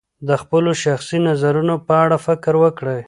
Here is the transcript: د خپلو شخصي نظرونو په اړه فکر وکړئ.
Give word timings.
د 0.27 0.29
خپلو 0.41 0.71
شخصي 0.83 1.17
نظرونو 1.29 1.75
په 1.87 1.93
اړه 2.03 2.17
فکر 2.25 2.53
وکړئ. 2.63 2.99